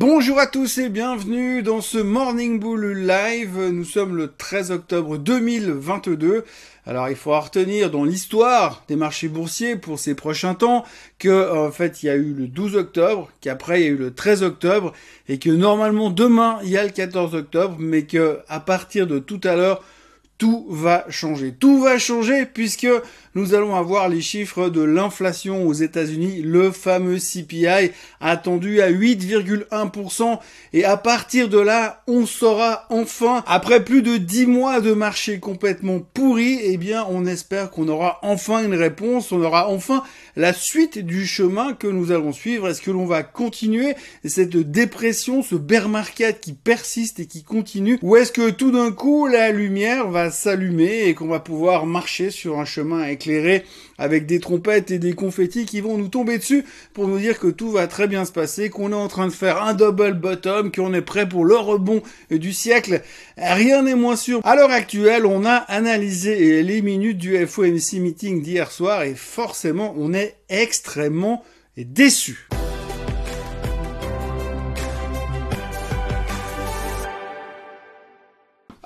[0.00, 3.58] Bonjour à tous et bienvenue dans ce Morning Bull Live.
[3.58, 6.44] Nous sommes le 13 octobre 2022.
[6.86, 10.84] Alors il faut retenir dans l'histoire des marchés boursiers pour ces prochains temps
[11.18, 13.96] que en fait il y a eu le 12 octobre, qu'après il y a eu
[13.96, 14.92] le 13 octobre
[15.28, 19.18] et que normalement demain il y a le 14 octobre, mais que à partir de
[19.18, 19.82] tout à l'heure
[20.38, 21.52] tout va changer.
[21.52, 22.86] Tout va changer puisque
[23.34, 30.38] nous allons avoir les chiffres de l'inflation aux États-Unis, le fameux CPI attendu à 8,1%
[30.72, 35.38] et à partir de là, on saura enfin, après plus de 10 mois de marché
[35.40, 40.02] complètement pourri, eh bien, on espère qu'on aura enfin une réponse, on aura enfin
[40.36, 42.68] la suite du chemin que nous allons suivre.
[42.68, 43.94] Est-ce que l'on va continuer
[44.24, 48.92] cette dépression, ce bear market qui persiste et qui continue, ou est-ce que tout d'un
[48.92, 53.64] coup la lumière va s'allumer et qu'on va pouvoir marcher sur un chemin éclairé
[53.98, 56.64] avec des trompettes et des confettis qui vont nous tomber dessus
[56.94, 59.32] pour nous dire que tout va très bien se passer, qu'on est en train de
[59.32, 63.02] faire un double bottom, qu'on est prêt pour le rebond du siècle.
[63.36, 64.40] Rien n'est moins sûr.
[64.44, 69.94] À l'heure actuelle, on a analysé les minutes du FOMC meeting d'hier soir et forcément,
[69.96, 71.44] on est extrêmement
[71.76, 72.47] déçu.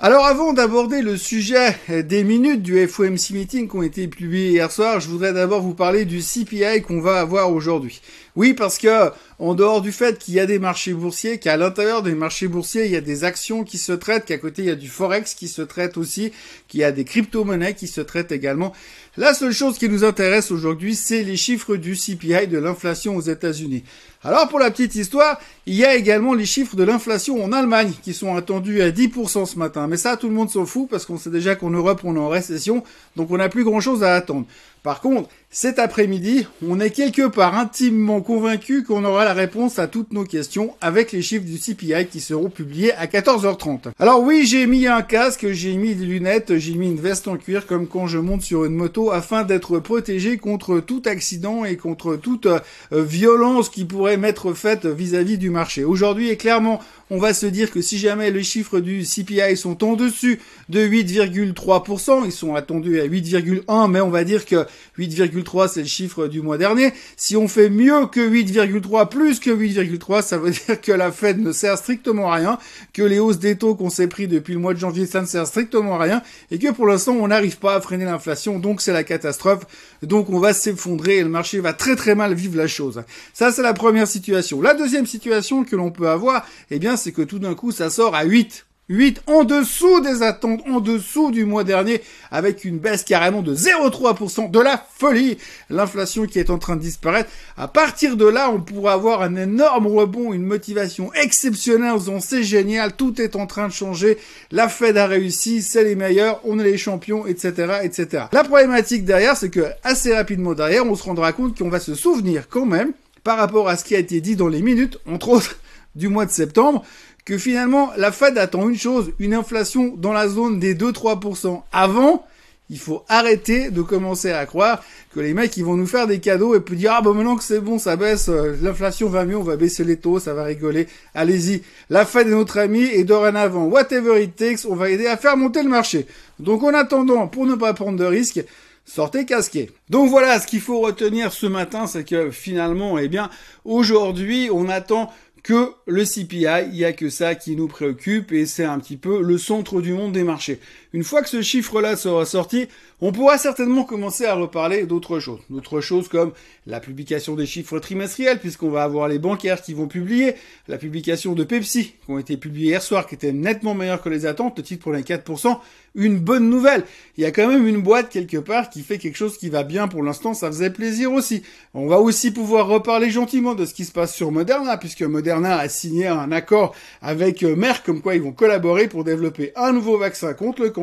[0.05, 4.69] Alors avant d'aborder le sujet des minutes du FOMC meeting qui ont été publiées hier
[4.69, 8.01] soir, je voudrais d'abord vous parler du CPI qu'on va avoir aujourd'hui.
[8.35, 12.01] Oui, parce que en dehors du fait qu'il y a des marchés boursiers, qu'à l'intérieur
[12.01, 14.71] des marchés boursiers, il y a des actions qui se traitent, qu'à côté il y
[14.71, 16.33] a du forex qui se traite aussi,
[16.67, 18.73] qu'il y a des crypto-monnaies qui se traitent également.
[19.15, 23.21] La seule chose qui nous intéresse aujourd'hui, c'est les chiffres du CPI de l'inflation aux
[23.21, 23.83] États-Unis.
[24.23, 27.91] Alors pour la petite histoire, il y a également les chiffres de l'inflation en Allemagne
[28.01, 29.87] qui sont attendus à 10% ce matin.
[29.93, 32.19] Mais ça, tout le monde s'en fout parce qu'on sait déjà qu'en Europe, on est
[32.19, 32.81] en récession,
[33.15, 34.47] donc on n'a plus grand-chose à attendre.
[34.83, 39.87] Par contre, cet après-midi, on est quelque part intimement convaincu qu'on aura la réponse à
[39.87, 43.91] toutes nos questions avec les chiffres du CPI qui seront publiés à 14h30.
[43.97, 47.37] Alors oui, j'ai mis un casque, j'ai mis des lunettes, j'ai mis une veste en
[47.37, 51.77] cuir comme quand je monte sur une moto afin d'être protégé contre tout accident et
[51.77, 52.59] contre toute euh,
[52.91, 55.85] violence qui pourrait m'être faite vis-à-vis du marché.
[55.85, 59.83] Aujourd'hui, et clairement, on va se dire que si jamais les chiffres du CPI sont
[59.83, 64.65] en dessus de 8,3%, ils sont attendus à 8,1%, mais on va dire que
[64.97, 66.93] 8,3 c'est le chiffre du mois dernier.
[67.17, 71.39] Si on fait mieux que 8,3, plus que 8,3, ça veut dire que la Fed
[71.39, 72.57] ne sert strictement à rien,
[72.93, 75.25] que les hausses des taux qu'on s'est pris depuis le mois de janvier, ça ne
[75.25, 78.81] sert strictement à rien, et que pour l'instant on n'arrive pas à freiner l'inflation, donc
[78.81, 79.63] c'est la catastrophe,
[80.01, 83.03] donc on va s'effondrer et le marché va très très mal vivre la chose.
[83.33, 84.61] Ça c'est la première situation.
[84.61, 87.89] La deuxième situation que l'on peut avoir, eh bien c'est que tout d'un coup ça
[87.89, 88.65] sort à 8.
[88.89, 92.01] 8 en dessous des attentes, en dessous du mois dernier,
[92.31, 95.37] avec une baisse carrément de 0,3%, de la folie.
[95.69, 97.29] L'inflation qui est en train de disparaître.
[97.55, 102.43] À partir de là, on pourra avoir un énorme rebond, une motivation exceptionnelle disant c'est
[102.43, 104.17] génial, tout est en train de changer,
[104.51, 108.25] la Fed a réussi, c'est les meilleurs, on est les champions, etc., etc.
[108.33, 111.95] La problématique derrière, c'est que assez rapidement derrière, on se rendra compte qu'on va se
[111.95, 112.91] souvenir quand même,
[113.23, 115.55] par rapport à ce qui a été dit dans les minutes, entre autres,
[115.95, 116.83] du mois de septembre,
[117.25, 121.61] que finalement la Fed attend une chose, une inflation dans la zone des 2-3%.
[121.71, 122.25] Avant,
[122.69, 124.83] il faut arrêter de commencer à croire
[125.13, 127.35] que les mecs ils vont nous faire des cadeaux et puis dire ah bah maintenant
[127.35, 130.33] que c'est bon ça baisse euh, l'inflation va mieux on va baisser les taux ça
[130.33, 134.89] va rigoler allez-y la Fed est notre ami et dorénavant whatever it takes on va
[134.89, 136.07] aider à faire monter le marché
[136.39, 138.43] donc en attendant pour ne pas prendre de risques
[138.85, 139.71] sortez casqué.
[139.89, 143.29] Donc voilà, ce qu'il faut retenir ce matin, c'est que finalement, eh bien,
[143.65, 145.11] aujourd'hui, on attend
[145.43, 148.97] que le CPI, il n'y a que ça qui nous préoccupe et c'est un petit
[148.97, 150.59] peu le centre du monde des marchés.
[150.93, 152.67] Une fois que ce chiffre-là sera sorti,
[153.01, 155.39] on pourra certainement commencer à reparler d'autres choses.
[155.49, 156.33] D'autres choses comme
[156.67, 160.35] la publication des chiffres trimestriels, puisqu'on va avoir les bancaires qui vont publier,
[160.67, 164.09] la publication de Pepsi, qui ont été publiés hier soir, qui étaient nettement meilleurs que
[164.09, 165.57] les attentes, le titre pour les 4%,
[165.95, 166.83] une bonne nouvelle.
[167.17, 169.63] Il y a quand même une boîte quelque part qui fait quelque chose qui va
[169.63, 171.41] bien pour l'instant, ça faisait plaisir aussi.
[171.73, 175.57] On va aussi pouvoir reparler gentiment de ce qui se passe sur Moderna, puisque Moderna
[175.57, 179.97] a signé un accord avec Merck, comme quoi ils vont collaborer pour développer un nouveau
[179.97, 180.82] vaccin contre le cancer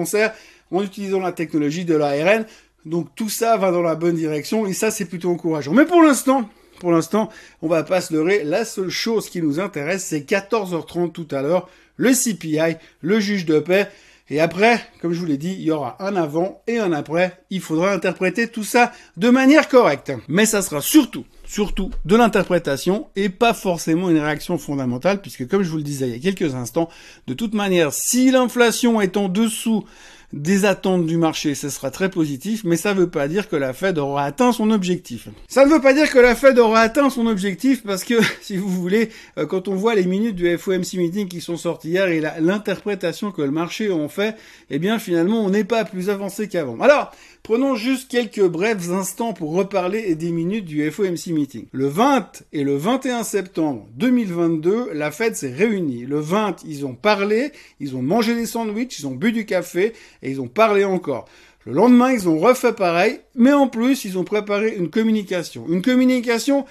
[0.70, 2.44] en utilisant la technologie de l'ARN.
[2.84, 5.72] Donc tout ça va dans la bonne direction et ça c'est plutôt encourageant.
[5.72, 6.48] Mais pour l'instant,
[6.80, 7.28] pour l'instant,
[7.60, 8.42] on va pas se leurrer.
[8.42, 13.44] La seule chose qui nous intéresse, c'est 14h30 tout à l'heure, le CPI, le juge
[13.44, 13.88] de paix.
[14.30, 17.42] Et après, comme je vous l'ai dit, il y aura un avant et un après.
[17.50, 20.12] Il faudra interpréter tout ça de manière correcte.
[20.28, 25.64] Mais ça sera surtout, surtout de l'interprétation et pas forcément une réaction fondamentale puisque comme
[25.64, 26.88] je vous le disais il y a quelques instants,
[27.26, 29.84] de toute manière, si l'inflation est en dessous
[30.32, 33.56] des attentes du marché, ce sera très positif, mais ça ne veut pas dire que
[33.56, 35.26] la Fed aura atteint son objectif.
[35.48, 38.56] Ça ne veut pas dire que la Fed aura atteint son objectif parce que, si
[38.56, 42.06] vous voulez, euh, quand on voit les minutes du FOMC meeting qui sont sorties hier
[42.06, 44.36] et l'interprétation que le marché en fait,
[44.70, 46.80] eh bien finalement on n'est pas plus avancé qu'avant.
[46.80, 47.10] Alors,
[47.42, 51.66] prenons juste quelques brefs instants pour reparler des minutes du FOMC meeting.
[51.72, 56.06] Le 20 et le 21 septembre 2022, la Fed s'est réunie.
[56.06, 59.92] Le 20, ils ont parlé, ils ont mangé des sandwichs, ils ont bu du café,
[60.22, 61.26] et ils ont parlé encore.
[61.66, 65.66] Le lendemain, ils ont refait pareil, mais en plus, ils ont préparé une communication.
[65.68, 66.64] Une communication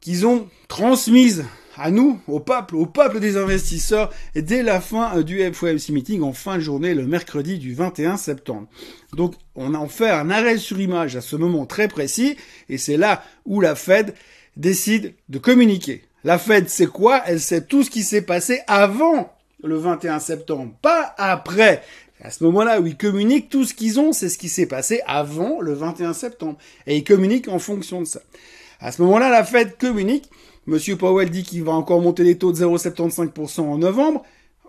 [0.00, 1.44] qu'ils ont transmise
[1.76, 6.32] à nous, au peuple, au peuple des investisseurs, dès la fin du FOMC meeting, en
[6.32, 8.68] fin de journée, le mercredi du 21 septembre.
[9.14, 12.36] Donc, on en fait un arrêt sur image à ce moment très précis,
[12.68, 14.14] et c'est là où la Fed
[14.56, 16.02] décide de communiquer.
[16.24, 17.22] La Fed, c'est quoi?
[17.26, 19.32] Elle sait tout ce qui s'est passé avant
[19.64, 21.82] le 21 septembre, pas après.
[22.20, 25.00] À ce moment-là où ils communiquent, tout ce qu'ils ont, c'est ce qui s'est passé
[25.06, 26.56] avant le 21 septembre.
[26.86, 28.20] Et ils communiquent en fonction de ça.
[28.78, 30.30] À ce moment-là, la Fed communique.
[30.66, 34.22] Monsieur Powell dit qu'il va encore monter les taux de 0,75% en novembre,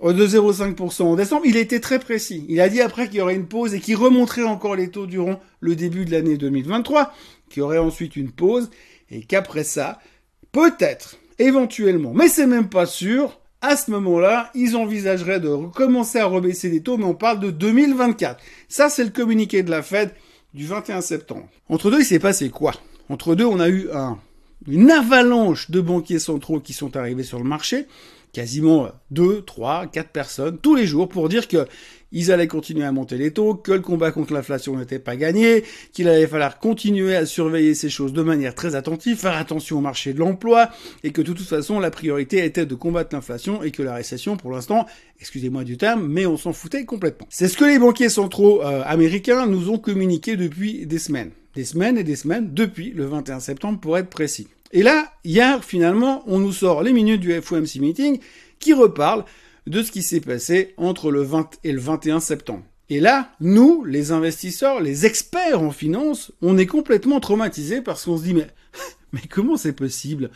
[0.04, 1.44] euh, de 0,5% en décembre.
[1.46, 2.46] Il était très précis.
[2.50, 5.06] Il a dit après qu'il y aurait une pause et qu'il remonterait encore les taux
[5.06, 7.14] durant le début de l'année 2023,
[7.50, 8.70] qu'il y aurait ensuite une pause
[9.12, 10.00] et qu'après ça,
[10.52, 16.26] peut-être, éventuellement, mais c'est même pas sûr, à ce moment-là, ils envisageraient de recommencer à
[16.26, 18.42] rebaisser les taux, mais on parle de 2024.
[18.68, 20.12] Ça, c'est le communiqué de la Fed
[20.54, 21.48] du 21 septembre.
[21.70, 22.74] Entre deux, il s'est passé quoi?
[23.10, 23.90] Entre deux, on a eu
[24.68, 27.88] une avalanche de banquiers centraux qui sont arrivés sur le marché,
[28.34, 31.68] quasiment deux, trois, quatre personnes tous les jours pour dire que
[32.16, 35.64] ils allaient continuer à monter les taux, que le combat contre l'inflation n'était pas gagné,
[35.92, 39.82] qu'il allait falloir continuer à surveiller ces choses de manière très attentive, faire attention au
[39.82, 40.70] marché de l'emploi,
[41.04, 44.38] et que de toute façon la priorité était de combattre l'inflation et que la récession
[44.38, 44.86] pour l'instant,
[45.20, 47.26] excusez-moi du terme, mais on s'en foutait complètement.
[47.32, 51.32] C'est ce que les banquiers centraux euh, américains nous ont communiqué depuis des semaines.
[51.56, 54.48] Des semaines et des semaines depuis le 21 septembre pour être précis.
[54.72, 58.20] Et là, hier, finalement, on nous sort les minutes du FOMC meeting
[58.60, 59.26] qui reparlent
[59.68, 62.64] de ce qui s'est passé entre le 20 et le 21 septembre.
[62.90, 68.18] Et là, nous, les investisseurs, les experts en finance, on est complètement traumatisés parce qu'on
[68.18, 68.48] se dit mais,
[69.14, 70.32] mais comment c'est possible?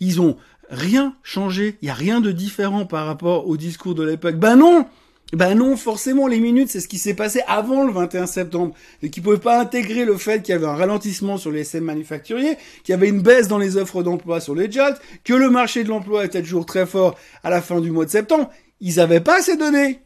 [0.00, 0.36] Ils ont
[0.68, 4.36] rien changé, il n'y a rien de différent par rapport au discours de l'époque.
[4.36, 4.86] Ben non
[5.32, 8.74] ben non, forcément, les minutes, c'est ce qui s'est passé avant le 21 septembre.
[9.02, 11.62] Et qui ne pouvaient pas intégrer le fait qu'il y avait un ralentissement sur les
[11.62, 14.94] SM manufacturiers, qu'il y avait une baisse dans les offres d'emploi sur les jobs,
[15.24, 18.10] que le marché de l'emploi était toujours très fort à la fin du mois de
[18.10, 18.50] septembre
[18.80, 20.00] ils n'avaient pas ces données.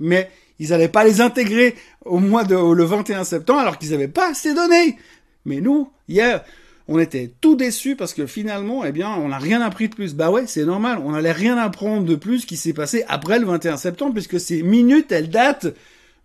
[0.00, 1.74] Mais ils n'allaient pas les intégrer
[2.04, 4.96] au mois de le 21 septembre alors qu'ils n'avaient pas ces données.
[5.44, 6.44] Mais nous, hier,
[6.88, 10.14] on était tout déçus parce que finalement, eh bien, on n'a rien appris de plus.
[10.14, 10.98] Bah ouais, c'est normal.
[11.04, 14.62] On n'allait rien apprendre de plus qui s'est passé après le 21 septembre puisque ces
[14.62, 15.68] minutes, elles datent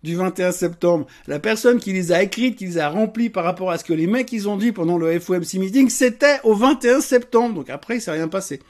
[0.02, 1.06] du 21 septembre.
[1.26, 3.92] La personne qui les a écrites, qui les a remplies par rapport à ce que
[3.92, 7.54] les mecs ils ont dit pendant le FOMC meeting, c'était au 21 septembre.
[7.54, 8.60] Donc après, il s'est rien passé.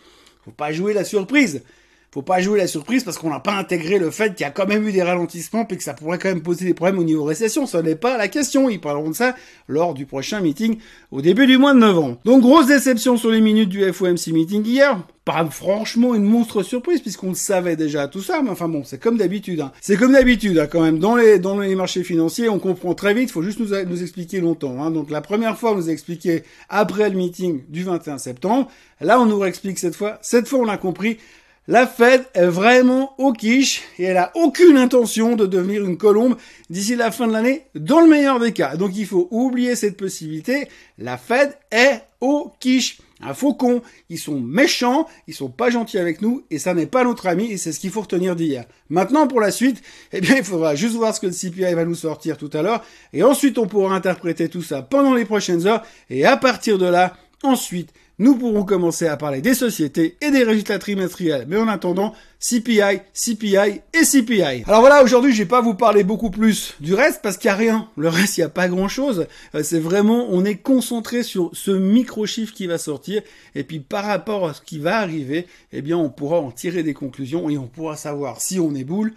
[0.45, 1.63] Faut pas jouer la surprise
[2.15, 4.53] faut pas jouer la surprise parce qu'on n'a pas intégré le fait qu'il y a
[4.53, 7.03] quand même eu des ralentissements et que ça pourrait quand même poser des problèmes au
[7.03, 7.67] niveau récession.
[7.67, 8.71] Ce n'est pas la question.
[8.71, 9.35] Ils parleront de ça
[9.67, 10.79] lors du prochain meeting
[11.11, 12.19] au début du mois de novembre.
[12.25, 15.05] Donc grosse déception sur les minutes du FOMC meeting hier.
[15.25, 19.01] Pas franchement une monstre surprise puisqu'on le savait déjà tout ça, mais enfin bon, c'est
[19.01, 19.61] comme d'habitude.
[19.61, 19.73] Hein.
[19.81, 21.01] C'est comme d'habitude hein, quand même.
[21.01, 24.41] Dans les, dans les marchés financiers, on comprend très vite, il faut juste nous, expliquer
[24.41, 24.85] longtemps.
[24.85, 24.93] Hein.
[24.93, 28.71] Donc la première fois, on nous a expliqué après le meeting du 21 septembre.
[29.01, 30.19] Là, on nous réexplique cette fois.
[30.23, 31.19] Cette fois, on a compris.
[31.67, 36.37] La Fed est vraiment au quiche et elle a aucune intention de devenir une colombe
[36.69, 38.77] d'ici la fin de l'année, dans le meilleur des cas.
[38.77, 40.69] Donc il faut oublier cette possibilité.
[40.99, 42.99] La Fed est au quiche.
[43.23, 47.03] Un faucon, ils sont méchants, ils sont pas gentils avec nous et ça n'est pas
[47.03, 48.67] notre ami et c'est ce qu'il faut retenir d'hier.
[48.91, 49.81] Maintenant pour la suite,
[50.13, 52.61] eh bien il faudra juste voir ce que le CPI va nous sortir tout à
[52.61, 52.85] l'heure
[53.15, 56.85] et ensuite on pourra interpréter tout ça pendant les prochaines heures et à partir de
[56.85, 61.47] là, ensuite nous pourrons commencer à parler des sociétés et des résultats trimestriels.
[61.49, 64.65] Mais en attendant, CPI, CPI et CPI.
[64.67, 67.53] Alors voilà, aujourd'hui, je vais pas vous parler beaucoup plus du reste parce qu'il y
[67.53, 67.89] a rien.
[67.97, 69.27] Le reste, il y a pas grand chose.
[69.55, 73.23] Euh, c'est vraiment, on est concentré sur ce micro-chiffre qui va sortir.
[73.55, 76.83] Et puis, par rapport à ce qui va arriver, eh bien, on pourra en tirer
[76.83, 79.13] des conclusions et on pourra savoir si on est boule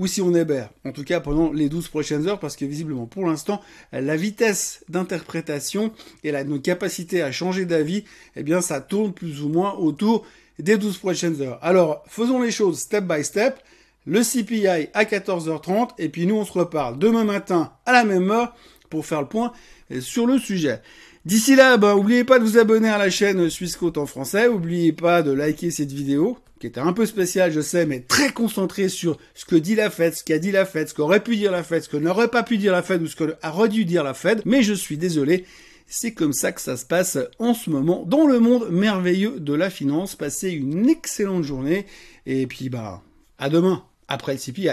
[0.00, 0.70] ou si on héberge.
[0.86, 3.60] En tout cas pendant les 12 prochaines heures, parce que visiblement pour l'instant,
[3.92, 5.92] la vitesse d'interprétation
[6.24, 8.04] et la, notre capacité à changer d'avis,
[8.34, 10.24] eh bien ça tourne plus ou moins autour
[10.58, 11.58] des 12 prochaines heures.
[11.60, 13.58] Alors faisons les choses step by step.
[14.06, 18.30] Le CPI à 14h30 et puis nous on se reparle demain matin à la même
[18.30, 18.56] heure
[18.88, 19.52] pour faire le point
[20.00, 20.80] sur le sujet.
[21.26, 24.48] D'ici là, bah, oubliez pas de vous abonner à la chaîne Suisse en français.
[24.48, 28.32] Oubliez pas de liker cette vidéo, qui était un peu spéciale, je sais, mais très
[28.32, 31.36] concentrée sur ce que dit la Fed, ce qu'a dit la Fed, ce qu'aurait pu
[31.36, 33.84] dire la Fed, ce que n'aurait pas pu dire la Fed ou ce qu'aurait dû
[33.84, 34.40] dire la Fed.
[34.46, 35.44] Mais je suis désolé.
[35.86, 39.52] C'est comme ça que ça se passe en ce moment dans le monde merveilleux de
[39.52, 40.14] la finance.
[40.14, 41.84] Passez une excellente journée
[42.24, 43.02] et puis bah
[43.38, 44.68] à demain après le CPI.